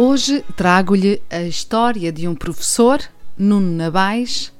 [0.00, 3.02] Hoje trago-lhe a história de um professor,
[3.36, 4.52] Nuno Nabais,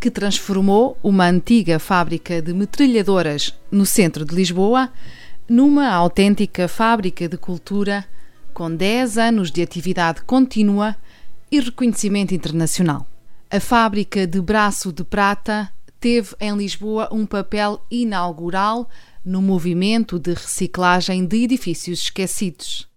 [0.00, 4.90] que transformou uma antiga fábrica de metralhadoras no centro de Lisboa
[5.48, 8.04] numa autêntica fábrica de cultura
[8.52, 10.96] com 10 anos de atividade contínua
[11.52, 13.06] e reconhecimento internacional.
[13.48, 18.90] A fábrica de Braço de Prata teve em Lisboa um papel inaugural
[19.24, 22.89] no movimento de reciclagem de edifícios esquecidos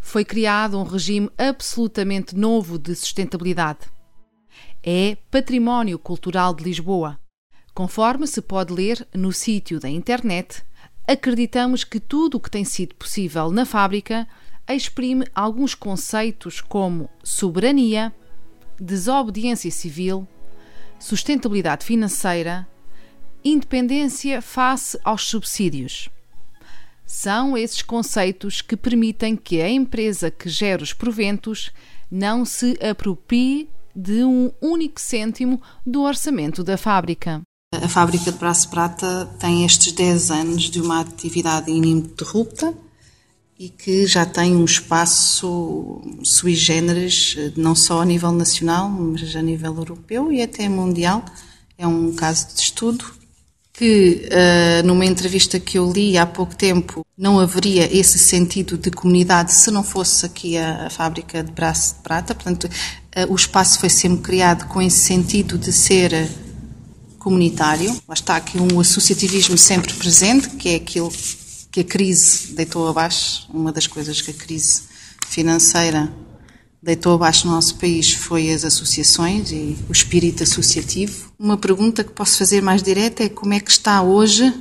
[0.00, 3.80] foi criado um regime absolutamente novo de sustentabilidade.
[4.82, 7.18] É Património Cultural de Lisboa.
[7.74, 10.62] Conforme se pode ler no sítio da internet,
[11.06, 14.26] acreditamos que tudo o que tem sido possível na fábrica
[14.68, 18.14] exprime alguns conceitos como soberania,
[18.78, 20.26] desobediência civil,
[20.98, 22.66] sustentabilidade financeira,
[23.44, 26.08] independência face aos subsídios.
[27.12, 31.72] São esses conceitos que permitem que a empresa que gera os proventos
[32.08, 37.42] não se aproprie de um único cêntimo do orçamento da fábrica.
[37.74, 42.72] A fábrica de Braço Prata tem estes 10 anos de uma atividade ininterrupta
[43.58, 49.42] e que já tem um espaço sui generis, não só a nível nacional, mas a
[49.42, 51.24] nível europeu e até mundial.
[51.76, 53.19] É um caso de estudo
[53.80, 58.90] que uh, numa entrevista que eu li há pouco tempo não haveria esse sentido de
[58.90, 62.34] comunidade se não fosse aqui a, a fábrica de braço de prata.
[62.34, 66.28] Portanto, uh, o espaço foi sempre criado com esse sentido de ser
[67.18, 67.90] comunitário.
[68.06, 71.10] Lá está aqui um associativismo sempre presente, que é aquilo
[71.72, 74.82] que a crise deitou abaixo, uma das coisas que a crise
[75.26, 76.12] financeira
[76.82, 81.30] deitou abaixo no nosso país foi as associações e o espírito associativo.
[81.38, 84.52] Uma pergunta que posso fazer mais direta é como é que está hoje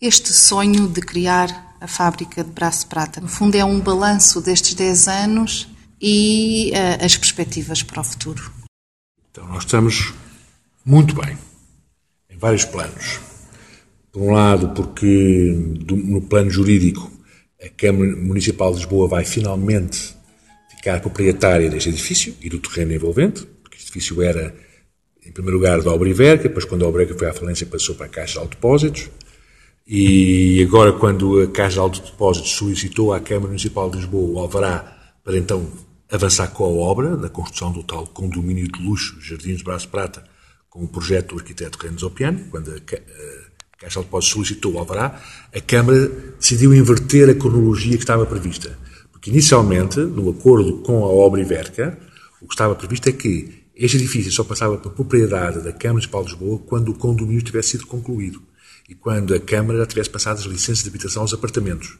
[0.00, 3.20] este sonho de criar a fábrica de Braço Prata.
[3.20, 5.68] No fundo é um balanço destes 10 anos
[6.00, 8.52] e uh, as perspectivas para o futuro.
[9.30, 10.14] Então nós estamos
[10.84, 11.36] muito bem,
[12.30, 13.20] em vários planos.
[14.12, 15.52] Por um lado, porque
[15.90, 17.10] no plano jurídico
[17.60, 20.14] a Câmara Municipal de Lisboa vai finalmente
[20.84, 24.54] ficar proprietária deste edifício e do terreno envolvente, porque este edifício era,
[25.24, 28.08] em primeiro lugar, da Obra depois, quando a Obra foi à falência, passou para a
[28.10, 29.08] Caixa de Depósitos,
[29.86, 35.14] e agora, quando a Caixa de Depósitos solicitou à Câmara Municipal de Lisboa o alvará
[35.24, 35.66] para então
[36.10, 40.22] avançar com a obra, na construção do tal condomínio de luxo, Jardins Braço Prata,
[40.68, 42.80] com o projeto do arquiteto Renzo Opiano, quando a,
[43.78, 45.18] Caixa de Depósitos solicitou o alvará,
[45.54, 46.08] a Câmara
[46.38, 48.78] decidiu inverter a cronologia que estava prevista
[49.24, 51.98] que inicialmente, no acordo com a obra Iverca,
[52.42, 56.22] o que estava previsto é que este edifício só passava para propriedade da Câmara Municipal
[56.22, 58.42] de Lisboa quando o condomínio tivesse sido concluído
[58.86, 61.96] e quando a Câmara já tivesse passado as licenças de habitação aos apartamentos.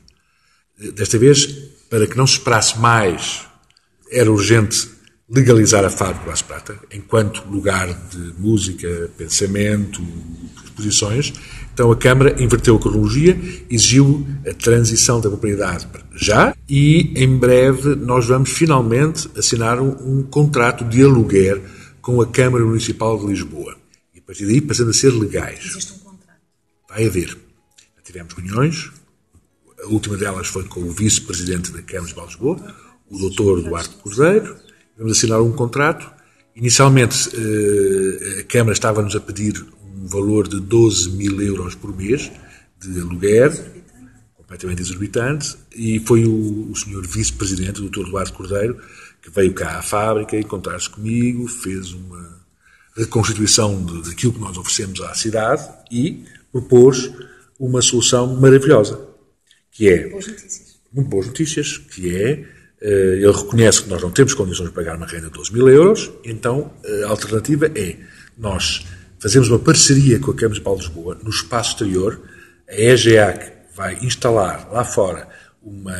[0.94, 1.46] Desta vez,
[1.88, 3.46] para que não se esperasse mais,
[4.10, 4.90] era urgente
[5.26, 10.02] legalizar a fábrica Las Prata enquanto lugar de música, pensamento,
[10.62, 11.32] exposições.
[11.74, 13.36] Então a Câmara inverteu a cronologia,
[13.68, 20.22] exigiu a transição da propriedade já e em breve nós vamos finalmente assinar um, um
[20.22, 21.60] contrato de aluguer
[22.00, 23.76] com a Câmara Municipal de Lisboa.
[24.14, 25.64] E a partir daí passando a ser legais.
[25.64, 26.40] Existe um contrato?
[26.88, 27.36] Vai haver.
[27.96, 28.92] Já tivemos reuniões,
[29.82, 32.74] a última delas foi com o vice-presidente da Câmara Municipal de Lisboa,
[33.10, 34.56] o doutor Duarte Cordeiro.
[34.96, 36.08] Vamos assinar um contrato.
[36.54, 39.54] Inicialmente eh, a Câmara estava-nos a pedir
[40.04, 42.30] um valor de 12 mil euros por mês
[42.78, 43.50] de aluguer
[44.36, 48.06] completamente exorbitante, e foi o, o senhor vice-presidente, o Dr.
[48.06, 48.78] Eduardo Cordeiro,
[49.22, 52.44] que veio cá à fábrica encontrar-se comigo, fez uma
[52.94, 57.10] reconstituição de, daquilo que nós oferecemos à cidade e propôs
[57.58, 59.00] uma solução maravilhosa,
[59.72, 60.08] que é...
[60.10, 60.74] Boas notícias.
[60.92, 62.44] Muito boas notícias, que é...
[62.82, 65.68] Eh, ele reconhece que nós não temos condições de pagar uma renda de 12 mil
[65.68, 66.70] euros, então
[67.06, 67.96] a alternativa é
[68.36, 68.84] nós
[69.24, 72.20] fazemos uma parceria com a Câmara de Paulo de Lisboa no espaço exterior,
[72.68, 75.26] a EGEAC vai instalar lá fora
[75.62, 75.96] uma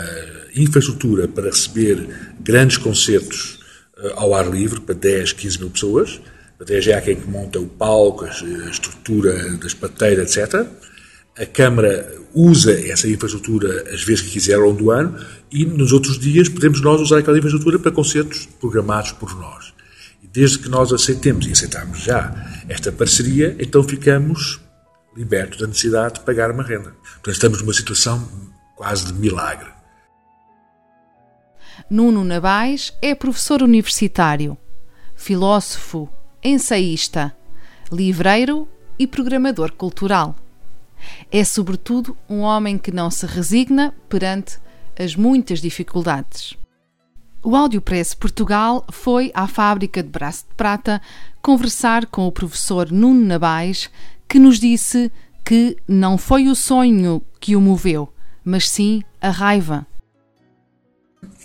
[0.54, 2.06] infraestrutura para receber
[2.38, 3.60] grandes concertos
[3.96, 6.20] uh, ao ar livre para 10, 15 mil pessoas.
[6.60, 10.66] A DGA quem que monta o palco, a estrutura das pateiras, etc.
[11.38, 15.18] A Câmara usa essa infraestrutura as vezes que quiser ao longo do ano
[15.50, 19.72] e nos outros dias podemos nós usar aquela infraestrutura para concertos programados por nós.
[20.34, 22.34] Desde que nós aceitemos e aceitamos já
[22.68, 24.60] esta parceria, então ficamos
[25.16, 26.90] libertos da necessidade de pagar uma renda.
[26.90, 28.28] Portanto, estamos numa situação
[28.74, 29.68] quase de milagre.
[31.88, 34.58] Nuno Nabais é professor universitário,
[35.14, 36.08] filósofo,
[36.42, 37.32] ensaísta,
[37.92, 38.66] livreiro
[38.98, 40.34] e programador cultural.
[41.30, 44.58] É, sobretudo, um homem que não se resigna perante
[44.98, 46.56] as muitas dificuldades.
[47.46, 51.02] O Audiopress Portugal foi à fábrica de Braço de Prata
[51.42, 53.90] conversar com o professor Nuno Nabais,
[54.26, 55.12] que nos disse
[55.44, 58.10] que não foi o sonho que o moveu,
[58.42, 59.86] mas sim a raiva.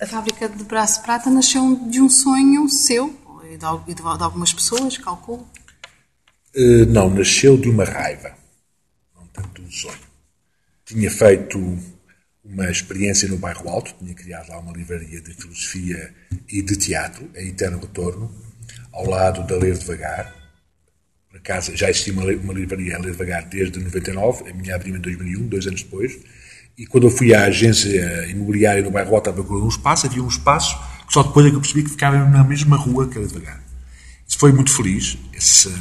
[0.02, 3.14] A fábrica de Braço de Prata nasceu de um sonho seu
[3.52, 3.58] e
[3.94, 5.46] de, algumas pessoas, calculo?
[6.56, 8.38] Uh, não, nasceu de uma raiva,
[9.18, 10.00] não tanto de um sonho.
[10.86, 11.60] Tinha feito
[12.52, 16.14] uma experiência no Bairro Alto, tinha criado lá uma livraria de filosofia
[16.48, 18.34] e de teatro, a Eterno Retorno,
[18.92, 20.36] ao lado da Ler Devagar.
[21.30, 24.96] Por acaso já existia uma, uma livraria a Ler Devagar desde 99, a minha abriu
[24.96, 26.18] em 2001, dois anos depois,
[26.76, 30.24] e quando eu fui à agência imobiliária no Bairro Alto a procurar um espaço, havia
[30.24, 30.76] um espaço
[31.06, 33.28] que só depois é que eu percebi que ficava na mesma rua que a Ler
[33.28, 33.64] Devagar.
[34.28, 35.72] Isso foi muito feliz, essa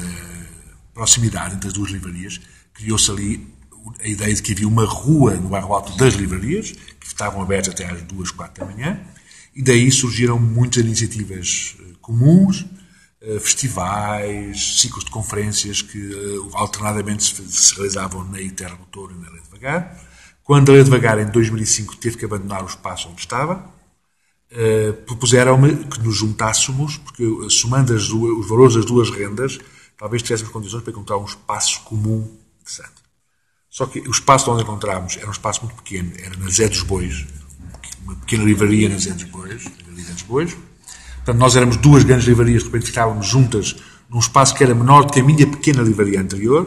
[0.93, 2.41] proximidade entre as duas livrarias,
[2.75, 3.58] criou-se ali
[4.01, 7.75] a ideia de que havia uma rua no bairro alto das livrarias, que estavam abertas
[7.75, 9.01] até às duas, quatro da manhã,
[9.55, 12.65] e daí surgiram muitas iniciativas eh, comuns,
[13.21, 19.21] eh, festivais, ciclos de conferências que eh, alternadamente se realizavam na Iterra do Touro e
[19.21, 20.01] na Lei Devagar.
[20.45, 23.77] Quando a Lei Devagar, em 2005, teve que abandonar o espaço onde estava,
[25.05, 29.59] propuseram-me que nos juntássemos, porque somando duas, os valores das duas rendas,
[29.99, 32.27] talvez tivéssemos condições para encontrar um espaço comum
[32.61, 33.08] interessante.
[33.71, 36.83] Só que o espaço onde encontramos era um espaço muito pequeno, era na Zé dos
[36.83, 37.27] Bois,
[38.03, 40.57] uma pequena livraria na Zé dos Bois, Zé dos Bois.
[41.17, 43.77] Portanto, nós éramos duas grandes livrarias, de repente ficávamos juntas
[44.09, 46.67] num espaço que era menor do que a minha pequena livraria anterior,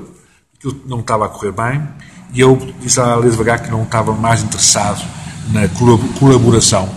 [0.56, 1.88] aquilo não estava a correr bem,
[2.33, 5.03] e eu disse à Lê devagar que não estava mais interessado
[5.51, 5.68] na
[6.19, 6.88] colaboração.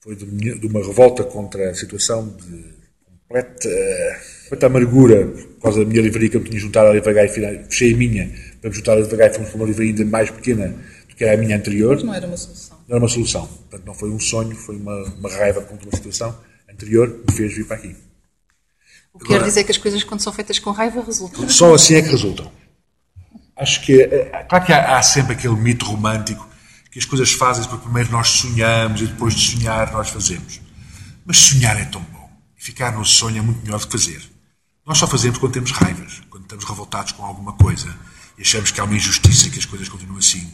[0.00, 2.73] Foi de uma revolta contra a situação de
[3.34, 7.94] completa amargura por causa da minha livraria que eu tinha juntado à Livragai e fechei
[7.94, 10.68] a minha para me juntar à Livragai e fomos para uma livraria ainda mais pequena
[11.08, 12.02] do que era a minha anterior.
[12.02, 12.78] Não era uma solução.
[12.88, 13.46] Não era uma solução.
[13.46, 16.38] Portanto, não foi um sonho, foi uma, uma raiva contra uma situação
[16.70, 17.96] anterior que me fez vir para aqui.
[19.12, 21.48] O que Agora, quer dizer que as coisas, quando são feitas com raiva, resultam.
[21.48, 22.50] Só assim é que resultam.
[23.56, 26.48] Acho que, é, claro que há, há sempre aquele mito romântico
[26.90, 30.60] que as coisas fazem porque primeiro nós sonhamos e depois de sonhar nós fazemos.
[31.24, 32.02] Mas sonhar é tão
[32.64, 34.22] ficar no sonho é muito melhor que fazer.
[34.86, 37.94] Nós só fazemos quando temos raivas, quando estamos revoltados com alguma coisa
[38.38, 40.50] e achamos que há uma injustiça que as coisas continuam assim.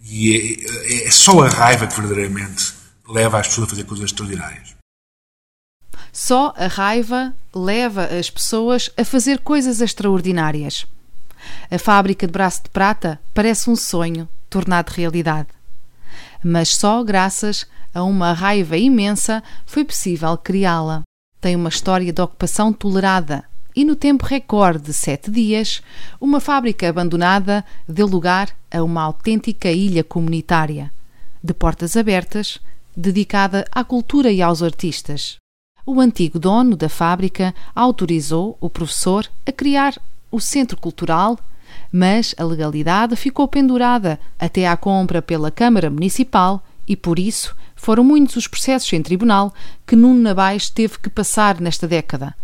[0.00, 2.72] E é, é, é só a raiva que verdadeiramente
[3.08, 4.76] leva as pessoas a fazer coisas extraordinárias.
[6.12, 10.86] Só a raiva leva as pessoas a fazer coisas extraordinárias.
[11.68, 15.48] A fábrica de braço de prata parece um sonho tornado realidade.
[16.42, 21.02] Mas só graças a uma raiva imensa foi possível criá-la
[21.40, 23.44] tem uma história de ocupação tolerada
[23.74, 25.80] e, no tempo recorde de sete dias,
[26.20, 30.92] uma fábrica abandonada deu lugar a uma autêntica ilha comunitária,
[31.42, 32.58] de portas abertas,
[32.96, 35.36] dedicada à cultura e aos artistas.
[35.86, 39.94] O antigo dono da fábrica autorizou o professor a criar
[40.30, 41.38] o centro cultural,
[41.92, 48.04] mas a legalidade ficou pendurada até à compra pela Câmara Municipal e, por isso, foram
[48.04, 49.54] muitos os processos em tribunal
[49.86, 52.34] que Nuno Nabais teve que passar nesta década.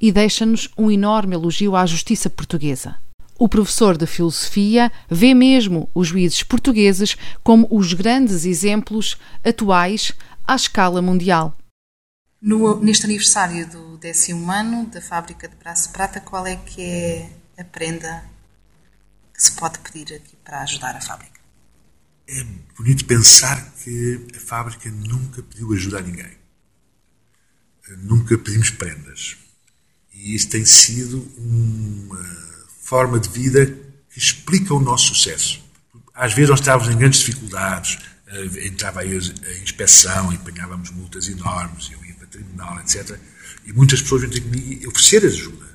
[0.00, 2.96] E deixa-nos um enorme elogio à justiça portuguesa.
[3.38, 10.12] O professor de filosofia vê mesmo os juízes portugueses como os grandes exemplos atuais
[10.46, 11.56] à escala mundial.
[12.40, 17.30] No, neste aniversário do décimo ano da fábrica de Braço Prata, qual é que é
[17.58, 18.24] a prenda
[19.34, 21.41] que se pode pedir aqui para ajudar a fábrica?
[22.26, 22.44] É
[22.76, 26.42] bonito pensar que a fábrica nunca pediu ajuda a ninguém.
[27.98, 29.36] Nunca pedimos prendas.
[30.12, 32.24] E isso tem sido uma
[32.82, 33.66] forma de vida
[34.10, 35.62] que explica o nosso sucesso.
[36.14, 41.28] Às vezes nós estávamos em grandes dificuldades, eh, entrava aí a inspeção e apanhávamos multas
[41.28, 43.18] enormes, eu ia para o tribunal, etc.
[43.64, 45.66] E muitas pessoas vêm ter comigo e oferecer ajuda.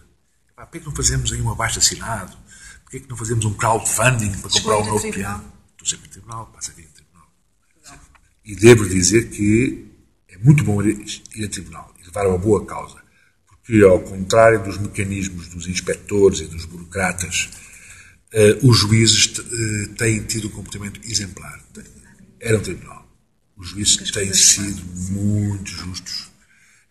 [0.56, 2.38] Por que é que não fazemos aí um abaixo assinado?
[2.84, 5.57] Por que é que não fazemos um crowdfunding para comprar um novo piano?
[5.96, 7.32] Tribunal, passa a vir tribunal.
[8.44, 9.88] E devo dizer que
[10.28, 10.98] é muito bom ir,
[11.36, 12.98] ir a tribunal e levar uma boa causa.
[13.48, 17.50] Porque, ao contrário dos mecanismos dos inspectores e dos burocratas,
[18.34, 21.62] uh, os juízes uh, têm tido um comportamento exemplar.
[22.40, 23.08] Era um tribunal.
[23.56, 26.32] Os juízes têm sido muito justos.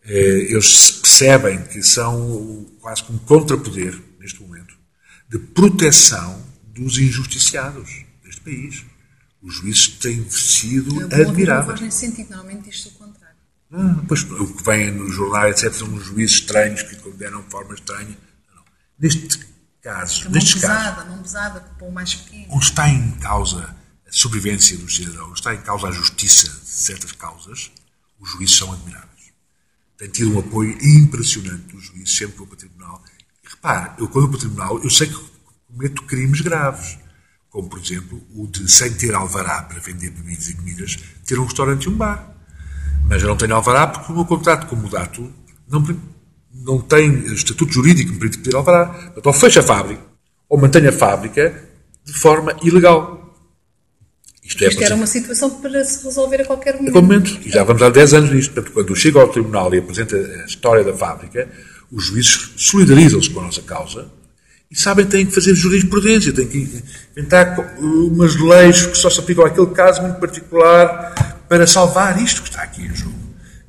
[0.04, 4.76] Uh, eles percebem que são quase como contrapoder, neste momento,
[5.28, 8.05] de proteção dos injusticiados
[8.46, 8.84] país.
[9.42, 11.80] Os juízes têm sido admiráveis.
[11.80, 13.36] Não faz sentido, normalmente diz o contrário.
[13.72, 17.50] Ah, pois, o que vem no jornal, etc., são os juízes estranhos que condenam de
[17.50, 18.16] forma estranha.
[18.54, 18.62] Não.
[18.98, 19.38] Neste
[19.82, 22.46] caso, nestes pesada, casos, mão pesada para o mais pequeno.
[22.50, 23.76] Onde está em causa
[24.08, 27.70] a sobrevivência dos cidadãos, está em causa a justiça de certas causas,
[28.18, 29.06] os juízes são admiráveis.
[29.98, 33.02] Tem tido um apoio impressionante dos juízes, sempre vou para o tribunal.
[33.44, 35.18] E repare, eu quando vou para o tribunal, eu sei que
[35.66, 36.98] cometo crimes graves
[37.56, 41.44] como por exemplo o de, sem ter alvará para vender bebidas e comidas, ter um
[41.44, 42.36] restaurante e um bar.
[43.08, 45.32] Mas eu não tenho alvará porque o meu contrato com o Mudato
[45.66, 45.82] não,
[46.52, 49.10] não tem estatuto jurídico que me permite pedir alvará.
[49.16, 50.02] Então fecha a fábrica
[50.50, 51.64] ou mantenha a fábrica
[52.04, 53.34] de forma ilegal.
[54.44, 56.90] Isto, é, Isto era uma situação para se resolver a qualquer momento.
[56.90, 57.48] A qualquer momento.
[57.48, 58.52] E já vamos há 10 anos nisto.
[58.52, 61.50] Portanto, quando chego ao tribunal e apresenta a história da fábrica,
[61.90, 64.10] os juízes solidarizam-se com a nossa causa
[64.70, 66.82] e sabem que têm que fazer jurisprudência, têm que
[67.16, 71.14] inventar umas leis que só se aplicam àquele caso muito particular
[71.48, 73.14] para salvar isto que está aqui em jogo.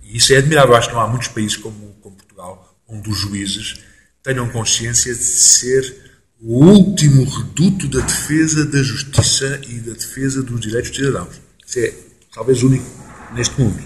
[0.04, 0.76] E isso é admirável.
[0.76, 3.80] Acho que não há muitos países como, como Portugal onde os juízes
[4.24, 6.08] tenham consciência de ser
[6.42, 11.42] o último reduto da defesa da justiça e da defesa dos direitos dos cidadãos.
[11.66, 11.94] Isso é
[12.34, 12.86] talvez único
[13.34, 13.82] neste mundo.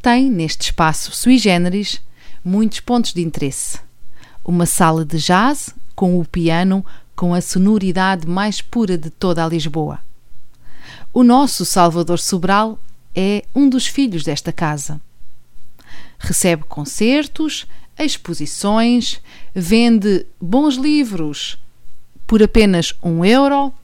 [0.00, 2.00] Tem, neste espaço sui generis,
[2.44, 3.78] muitos pontos de interesse.
[4.44, 6.86] Uma sala de jazz com o piano
[7.16, 9.98] com a sonoridade mais pura de toda a Lisboa.
[11.12, 12.78] O nosso Salvador Sobral
[13.16, 15.00] é um dos filhos desta casa.
[16.16, 17.66] Recebe concertos,
[17.98, 19.20] exposições,
[19.52, 21.58] vende bons livros
[22.28, 23.74] por apenas um euro,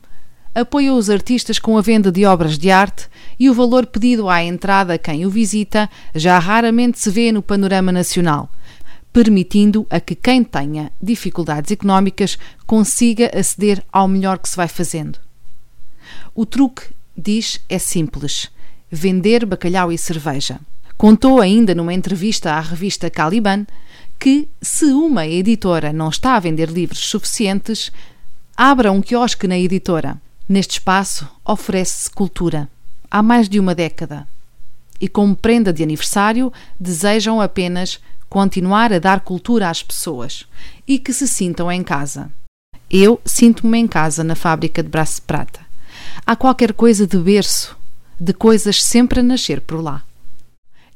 [0.55, 3.09] apoia os artistas com a venda de obras de arte
[3.41, 7.43] e o valor pedido à entrada a quem o visita já raramente se vê no
[7.43, 8.49] panorama nacional
[9.15, 15.21] permitindo a que quem tenha dificuldades económicas consiga aceder ao melhor que se vai fazendo.
[16.35, 18.51] O truque, diz, é simples:
[18.91, 20.59] vender bacalhau e cerveja.
[20.99, 23.65] Contou ainda numa entrevista à revista Caliban
[24.19, 27.93] que, se uma editora não está a vender livros suficientes,
[28.57, 30.21] abra um quiosque na editora.
[30.49, 32.69] Neste espaço oferece-se cultura.
[33.09, 34.27] Há mais de uma década.
[35.01, 38.01] E como prenda de aniversário, desejam apenas
[38.35, 40.45] continuar a dar cultura às pessoas
[40.89, 42.33] e que se sintam em casa.
[42.91, 45.61] Eu sinto-me em casa na fábrica de braço de prata.
[46.27, 47.77] Há qualquer coisa de berço,
[48.19, 50.03] de coisas sempre a nascer por lá.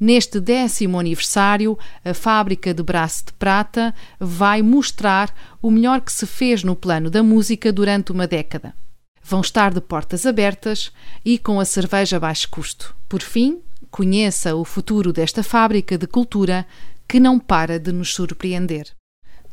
[0.00, 6.26] Neste décimo aniversário, a fábrica de braço de prata vai mostrar o melhor que se
[6.26, 8.74] fez no plano da música durante uma década.
[9.22, 10.90] Vão estar de portas abertas
[11.24, 12.96] e com a cerveja a baixo custo.
[13.08, 13.60] Por fim,
[13.92, 16.66] conheça o futuro desta fábrica de cultura
[17.08, 18.94] que não para de nos surpreender.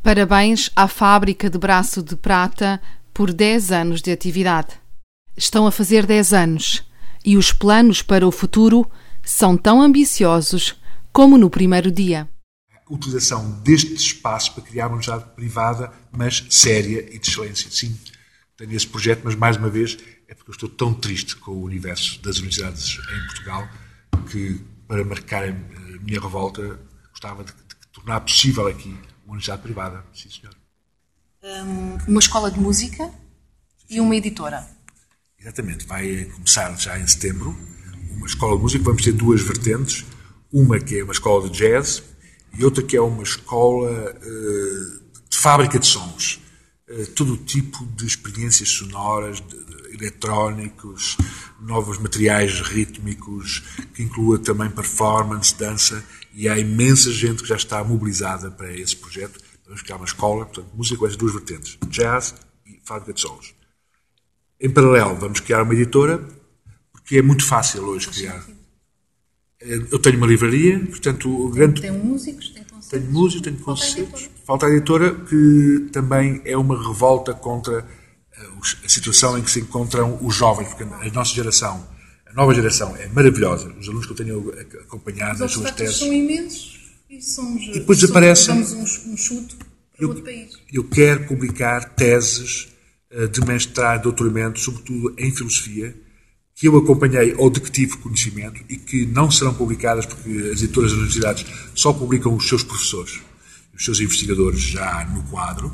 [0.04, 2.82] Parabéns à Fábrica de Braço de Prata
[3.14, 4.74] por 10 anos de atividade.
[5.38, 6.84] Estão a fazer 10 anos
[7.24, 8.90] e os planos para o futuro
[9.24, 10.76] são tão ambiciosos
[11.12, 12.30] como no primeiro dia.
[12.88, 17.72] A utilização deste espaço para criar uma universidade privada, mas séria e de excelência.
[17.72, 17.98] Sim,
[18.58, 19.98] tenho esse projeto, mas mais uma vez
[20.28, 23.68] é porque eu estou tão triste com o universo das universidades em Portugal
[24.30, 25.52] que, para marcar a
[26.04, 26.80] minha revolta,
[27.26, 28.90] gostava de, de tornar possível aqui
[29.24, 30.04] uma universidade privada.
[30.14, 30.56] Sim, senhor.
[31.44, 33.10] Um, uma escola de música
[33.90, 34.68] e uma editora.
[35.40, 35.86] Exatamente.
[35.86, 37.56] Vai começar já em setembro
[38.12, 38.84] uma escola de música.
[38.84, 40.06] Vamos ter duas vertentes.
[40.52, 42.04] Uma que é uma escola de jazz
[42.58, 46.40] e outra que é uma escola uh, de fábrica de sons.
[46.88, 51.18] Uh, todo o tipo de experiências sonoras, de, de, eletrónicos,
[51.60, 53.64] novos materiais rítmicos,
[53.94, 58.96] que inclua também performance, dança e há imensa gente que já está mobilizada para esse
[58.96, 59.40] projeto.
[59.66, 62.36] Vamos criar uma escola, portanto, música com essas duas vertentes, jazz
[62.68, 63.56] e fábrica de sons.
[64.60, 66.24] Em paralelo, vamos criar uma editora,
[66.92, 68.46] porque é muito fácil hoje criar.
[69.60, 71.82] Eu tenho uma livraria, portanto, grande...
[71.82, 72.65] Tem músicos, tem.
[72.90, 74.30] Tenho músicos, tenho concertos.
[74.46, 77.86] Falta a editora, que também é uma revolta contra
[78.38, 78.48] eh,
[78.86, 81.96] a situação em que se encontram os jovens, porque a nossa geração
[82.36, 83.74] nova geração é maravilhosa.
[83.80, 85.98] Os alunos que eu tenho acompanhado nas suas teses.
[85.98, 87.64] são imensos e somos.
[87.64, 88.54] E depois desaparecem.
[88.54, 90.52] Damos um, um chute para eu, outro país.
[90.72, 92.68] Eu quero publicar teses
[93.12, 95.96] uh, de mestrado, doutoramento, sobretudo em filosofia,
[96.56, 100.62] que eu acompanhei ou de que tive conhecimento e que não serão publicadas porque as
[100.62, 101.46] editoras das universidades
[101.76, 103.20] só publicam os seus professores,
[103.76, 105.72] os seus investigadores já no quadro,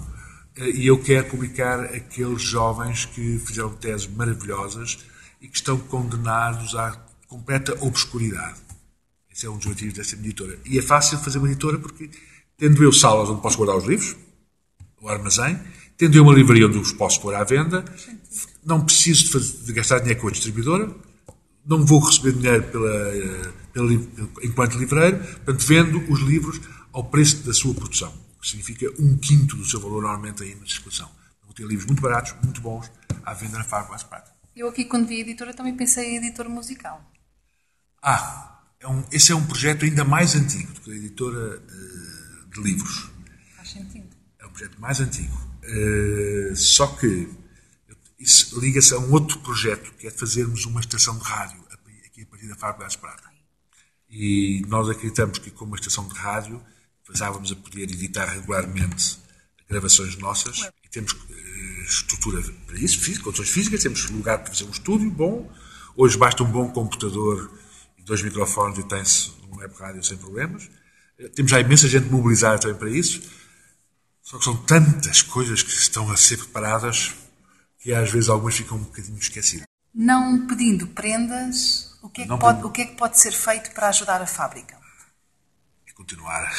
[0.57, 4.99] e eu quero publicar aqueles jovens que fizeram teses maravilhosas
[5.39, 6.91] e que estão condenados à
[7.27, 8.59] completa obscuridade.
[9.31, 10.59] Esse é um dos motivos dessa editora.
[10.65, 12.09] E é fácil fazer uma editora porque,
[12.57, 14.15] tendo eu salas onde posso guardar os livros,
[14.99, 15.57] o armazém,
[16.01, 17.85] tendo eu uma livraria onde os posso pôr à venda,
[18.65, 20.89] não preciso de, fazer, de gastar dinheiro com a distribuidora,
[21.63, 23.93] não vou receber dinheiro pela, pela,
[24.41, 26.59] enquanto livreiro, portanto, vendo os livros
[26.91, 30.65] ao preço da sua produção, que significa um quinto do seu valor normalmente aí na
[30.65, 31.07] circulação.
[31.45, 32.91] Vou ter livros muito baratos, muito bons,
[33.23, 34.31] à venda na Farmácia Prata.
[34.55, 36.99] Eu aqui, quando vi a editora, também pensei em editor musical.
[38.01, 42.49] Ah, é um, esse é um projeto ainda mais antigo do que a editora uh,
[42.49, 43.11] de livros.
[43.55, 44.09] Faz sentido.
[44.39, 45.50] É um projeto mais antigo.
[45.71, 47.29] Uh, só que
[48.19, 51.63] isso liga-se a um outro projeto, que é fazermos uma estação de rádio
[52.05, 53.31] aqui a partir da Fábrica de Prata.
[54.09, 56.61] E nós acreditamos que com uma estação de rádio
[57.07, 59.17] passávamos a poder editar regularmente
[59.67, 64.71] gravações nossas e temos uh, estrutura para isso, condições físicas, temos lugar para fazer um
[64.71, 65.49] estúdio bom.
[65.95, 67.51] Hoje basta um bom computador
[67.97, 70.69] e dois microfones e tem-se um web rádio sem problemas.
[71.17, 73.21] Eh, temos já imensa gente mobilizada também para isso.
[74.31, 77.13] Só que são tantas coisas que estão a ser preparadas
[77.77, 79.67] que às vezes algumas ficam um bocadinho esquecidas.
[79.93, 83.71] Não pedindo prendas, o que é que, pode, o que, é que pode ser feito
[83.71, 84.77] para ajudar a fábrica?
[85.85, 86.49] É continuar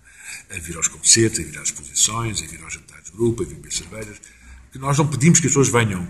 [0.50, 3.46] a vir aos concertos, a vir às exposições, a vir aos jantares de grupo, a
[3.46, 4.22] vir beber cervejas.
[4.72, 6.08] Que nós não pedimos que as pessoas venham.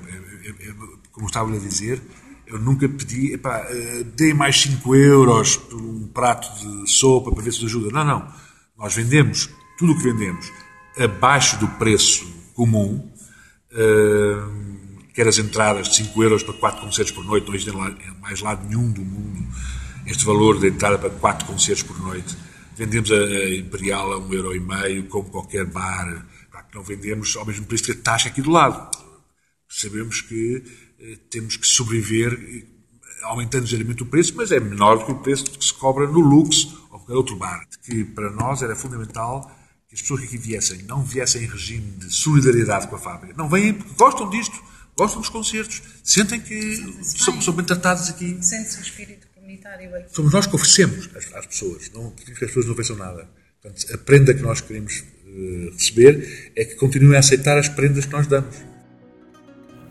[1.11, 2.01] Como estava a dizer,
[2.47, 7.43] eu nunca pedi, epá, eh, dê mais 5 euros por um prato de sopa para
[7.43, 7.91] ver se ajuda.
[7.91, 8.35] Não, não.
[8.77, 10.49] Nós vendemos tudo o que vendemos
[10.99, 13.11] abaixo do preço comum,
[13.73, 17.76] uh, quer as entradas de 5 euros para 4 concertos por noite, não existe
[18.21, 19.49] mais lado nenhum do mundo
[20.09, 22.37] este valor de entrada para 4 concertos por noite.
[22.75, 26.26] Vendemos a Imperial a 1,5 um euro, e meio, como qualquer bar.
[26.75, 28.90] Não vendemos ao mesmo preço que a taxa aqui do lado.
[29.69, 30.62] Sabemos que
[31.00, 32.67] eh, temos que sobreviver
[33.25, 36.21] aumentando ligeiramente o preço, mas é menor do que o preço que se cobra no
[36.21, 37.67] Lux ou qualquer outro bar.
[37.85, 39.50] Que para nós era fundamental
[39.88, 43.35] que as pessoas que aqui viessem não viessem em regime de solidariedade com a fábrica.
[43.37, 44.62] Não vêm porque gostam disto,
[44.94, 48.38] gostam dos concertos, sentem que são, são bem tratados aqui.
[48.42, 50.14] Sente-se o espírito comunitário aqui.
[50.14, 53.29] Somos nós que oferecemos às, às pessoas, não que as pessoas não ofereçam nada.
[53.62, 58.05] Portanto, a prenda que nós queremos uh, receber é que continuem a aceitar as prendas
[58.05, 58.57] que nós damos.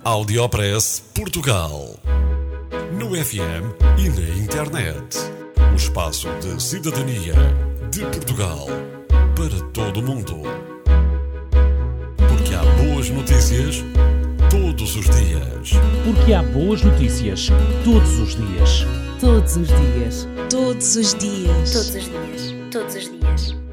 [0.03, 1.99] Audiopress Portugal.
[2.93, 5.17] No FM e na internet.
[5.73, 7.33] O espaço de cidadania
[7.91, 8.67] de Portugal
[9.37, 10.41] para todo o mundo.
[12.27, 13.83] Porque há boas notícias
[14.49, 15.73] todos os dias.
[16.03, 17.49] Porque há boas notícias
[17.85, 18.85] todos os dias.
[19.19, 20.27] Todos os dias.
[20.49, 21.71] Todos os dias.
[21.71, 22.55] Todos os dias.
[22.71, 23.66] Todos os dias.